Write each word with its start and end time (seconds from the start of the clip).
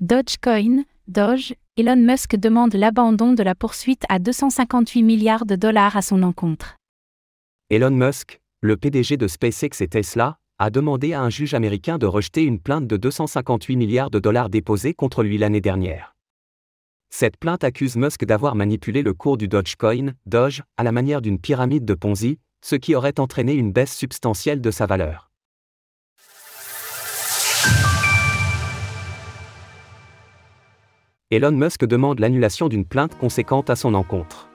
Dogecoin, 0.00 0.84
Doge, 1.08 1.52
Elon 1.76 1.96
Musk 1.96 2.34
demande 2.34 2.72
l'abandon 2.74 3.34
de 3.34 3.42
la 3.42 3.54
poursuite 3.54 4.04
à 4.08 4.18
258 4.18 5.02
milliards 5.02 5.44
de 5.44 5.56
dollars 5.56 5.94
à 5.94 6.00
son 6.00 6.22
encontre. 6.22 6.76
Elon 7.68 7.90
Musk, 7.90 8.40
le 8.62 8.78
PDG 8.78 9.18
de 9.18 9.28
SpaceX 9.28 9.82
et 9.82 9.88
Tesla, 9.88 10.38
a 10.58 10.70
demandé 10.70 11.12
à 11.12 11.20
un 11.20 11.28
juge 11.28 11.52
américain 11.52 11.98
de 11.98 12.06
rejeter 12.06 12.44
une 12.44 12.60
plainte 12.60 12.86
de 12.86 12.96
258 12.96 13.76
milliards 13.76 14.08
de 14.08 14.18
dollars 14.18 14.48
déposée 14.48 14.94
contre 14.94 15.22
lui 15.22 15.36
l'année 15.36 15.60
dernière. 15.60 16.14
Cette 17.10 17.36
plainte 17.36 17.62
accuse 17.62 17.96
Musk 17.96 18.24
d'avoir 18.24 18.54
manipulé 18.54 19.02
le 19.02 19.12
cours 19.12 19.36
du 19.36 19.48
Dogecoin, 19.48 20.14
Doge, 20.24 20.62
à 20.78 20.82
la 20.82 20.92
manière 20.92 21.20
d'une 21.20 21.38
pyramide 21.38 21.84
de 21.84 21.92
Ponzi, 21.92 22.38
ce 22.64 22.76
qui 22.76 22.94
aurait 22.94 23.20
entraîné 23.20 23.52
une 23.52 23.70
baisse 23.70 23.94
substantielle 23.94 24.62
de 24.62 24.70
sa 24.70 24.86
valeur. 24.86 25.29
Elon 31.32 31.52
Musk 31.52 31.84
demande 31.84 32.18
l'annulation 32.18 32.68
d'une 32.68 32.84
plainte 32.84 33.16
conséquente 33.16 33.70
à 33.70 33.76
son 33.76 33.94
encontre. 33.94 34.48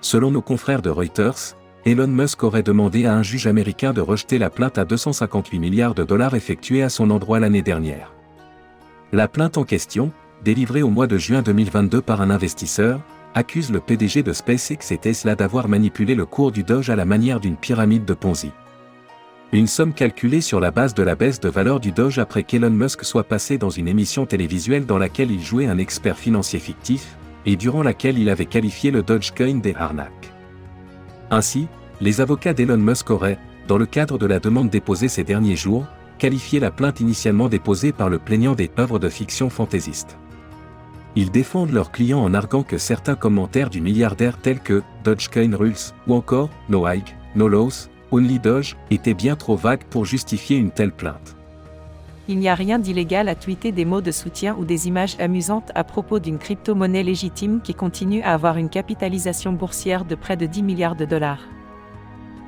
Selon 0.00 0.32
nos 0.32 0.42
confrères 0.42 0.82
de 0.82 0.90
Reuters, 0.90 1.56
Elon 1.84 2.08
Musk 2.08 2.42
aurait 2.42 2.64
demandé 2.64 3.06
à 3.06 3.14
un 3.14 3.22
juge 3.22 3.46
américain 3.46 3.92
de 3.92 4.00
rejeter 4.00 4.38
la 4.38 4.50
plainte 4.50 4.78
à 4.78 4.84
258 4.84 5.60
milliards 5.60 5.94
de 5.94 6.02
dollars 6.02 6.34
effectuée 6.34 6.82
à 6.82 6.88
son 6.88 7.08
endroit 7.10 7.38
l'année 7.38 7.62
dernière. 7.62 8.12
La 9.12 9.28
plainte 9.28 9.58
en 9.58 9.62
question, 9.62 10.10
délivrée 10.42 10.82
au 10.82 10.90
mois 10.90 11.06
de 11.06 11.18
juin 11.18 11.42
2022 11.42 12.02
par 12.02 12.20
un 12.20 12.30
investisseur, 12.30 13.00
accuse 13.36 13.70
le 13.70 13.78
PDG 13.78 14.24
de 14.24 14.32
SpaceX 14.32 14.90
et 14.90 14.98
Tesla 14.98 15.36
d'avoir 15.36 15.68
manipulé 15.68 16.16
le 16.16 16.26
cours 16.26 16.50
du 16.50 16.64
Doge 16.64 16.90
à 16.90 16.96
la 16.96 17.04
manière 17.04 17.38
d'une 17.38 17.56
pyramide 17.56 18.04
de 18.04 18.14
Ponzi. 18.14 18.50
Une 19.52 19.68
somme 19.68 19.92
calculée 19.92 20.40
sur 20.40 20.58
la 20.58 20.72
base 20.72 20.92
de 20.92 21.04
la 21.04 21.14
baisse 21.14 21.38
de 21.38 21.48
valeur 21.48 21.78
du 21.78 21.92
Doge 21.92 22.18
après 22.18 22.42
qu'Elon 22.42 22.70
Musk 22.70 23.04
soit 23.04 23.22
passé 23.22 23.58
dans 23.58 23.70
une 23.70 23.86
émission 23.86 24.26
télévisuelle 24.26 24.86
dans 24.86 24.98
laquelle 24.98 25.30
il 25.30 25.40
jouait 25.40 25.66
un 25.66 25.78
expert 25.78 26.18
financier 26.18 26.58
fictif, 26.58 27.16
et 27.46 27.54
durant 27.54 27.84
laquelle 27.84 28.18
il 28.18 28.28
avait 28.28 28.46
qualifié 28.46 28.90
le 28.90 29.04
Dogecoin 29.04 29.60
des 29.60 29.74
arnaques. 29.76 30.32
Ainsi, 31.30 31.68
les 32.00 32.20
avocats 32.20 32.54
d'Elon 32.54 32.76
Musk 32.76 33.08
auraient, 33.10 33.38
dans 33.68 33.78
le 33.78 33.86
cadre 33.86 34.18
de 34.18 34.26
la 34.26 34.40
demande 34.40 34.68
déposée 34.68 35.08
ces 35.08 35.22
derniers 35.22 35.54
jours, 35.54 35.86
qualifié 36.18 36.58
la 36.58 36.72
plainte 36.72 36.98
initialement 36.98 37.48
déposée 37.48 37.92
par 37.92 38.08
le 38.08 38.18
plaignant 38.18 38.56
des 38.56 38.70
œuvres 38.80 38.98
de 38.98 39.08
fiction 39.08 39.48
fantaisiste. 39.48 40.18
Ils 41.14 41.30
défendent 41.30 41.72
leurs 41.72 41.92
clients 41.92 42.20
en 42.20 42.34
arguant 42.34 42.64
que 42.64 42.78
certains 42.78 43.14
commentaires 43.14 43.70
du 43.70 43.80
milliardaire 43.80 44.38
tels 44.38 44.60
que 44.60 44.82
Dogecoin 45.04 45.54
Rules 45.54 45.94
ou 46.08 46.14
encore 46.14 46.50
No 46.68 46.84
Hike, 46.84 47.14
No 47.36 47.48
Loss, 47.48 47.90
Only 48.16 48.38
Doge 48.38 48.76
étaient 48.90 49.12
bien 49.12 49.36
trop 49.36 49.56
vagues 49.56 49.84
pour 49.90 50.06
justifier 50.06 50.56
une 50.56 50.70
telle 50.70 50.92
plainte. 50.92 51.36
Il 52.28 52.38
n'y 52.38 52.48
a 52.48 52.54
rien 52.54 52.78
d'illégal 52.78 53.28
à 53.28 53.34
tweeter 53.34 53.72
des 53.72 53.84
mots 53.84 54.00
de 54.00 54.10
soutien 54.10 54.56
ou 54.58 54.64
des 54.64 54.88
images 54.88 55.16
amusantes 55.20 55.70
à 55.74 55.84
propos 55.84 56.18
d'une 56.18 56.38
crypto-monnaie 56.38 57.02
légitime 57.02 57.60
qui 57.62 57.74
continue 57.74 58.22
à 58.22 58.32
avoir 58.32 58.56
une 58.56 58.70
capitalisation 58.70 59.52
boursière 59.52 60.06
de 60.06 60.14
près 60.14 60.38
de 60.38 60.46
10 60.46 60.62
milliards 60.62 60.96
de 60.96 61.04
dollars. 61.04 61.42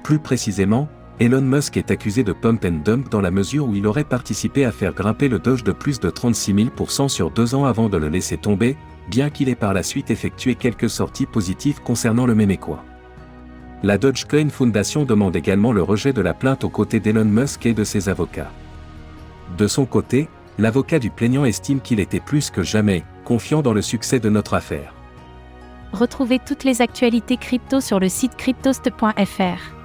Plus 0.02 0.18
précisément, 0.18 0.88
Elon 1.20 1.42
Musk 1.42 1.76
est 1.76 1.90
accusé 1.90 2.24
de 2.24 2.32
pump 2.32 2.64
and 2.64 2.80
dump 2.82 3.10
dans 3.10 3.20
la 3.20 3.30
mesure 3.30 3.68
où 3.68 3.74
il 3.74 3.86
aurait 3.86 4.04
participé 4.04 4.64
à 4.64 4.72
faire 4.72 4.94
grimper 4.94 5.28
le 5.28 5.38
Doge 5.38 5.64
de 5.64 5.72
plus 5.72 6.00
de 6.00 6.08
36 6.08 6.54
000% 6.54 7.08
sur 7.08 7.30
deux 7.30 7.54
ans 7.54 7.66
avant 7.66 7.90
de 7.90 7.98
le 7.98 8.08
laisser 8.08 8.38
tomber, 8.38 8.76
bien 9.10 9.28
qu'il 9.28 9.50
ait 9.50 9.54
par 9.54 9.74
la 9.74 9.82
suite 9.82 10.10
effectué 10.10 10.54
quelques 10.54 10.88
sorties 10.88 11.26
positives 11.26 11.82
concernant 11.82 12.24
le 12.24 12.34
Mémécois. 12.34 12.84
La 13.84 13.96
Dogecoin 13.96 14.50
Foundation 14.50 15.04
demande 15.04 15.36
également 15.36 15.72
le 15.72 15.82
rejet 15.82 16.12
de 16.12 16.20
la 16.20 16.34
plainte 16.34 16.64
aux 16.64 16.68
côtés 16.68 16.98
d'Elon 16.98 17.24
Musk 17.24 17.64
et 17.64 17.74
de 17.74 17.84
ses 17.84 18.08
avocats. 18.08 18.50
De 19.56 19.68
son 19.68 19.86
côté, 19.86 20.28
l'avocat 20.58 20.98
du 20.98 21.10
plaignant 21.10 21.44
estime 21.44 21.80
qu'il 21.80 22.00
était 22.00 22.18
plus 22.18 22.50
que 22.50 22.64
jamais 22.64 23.04
confiant 23.24 23.62
dans 23.62 23.72
le 23.72 23.82
succès 23.82 24.18
de 24.18 24.28
notre 24.28 24.54
affaire. 24.54 24.94
Retrouvez 25.92 26.40
toutes 26.44 26.64
les 26.64 26.82
actualités 26.82 27.36
crypto 27.36 27.80
sur 27.80 28.00
le 28.00 28.08
site 28.08 28.36
cryptost.fr. 28.36 29.78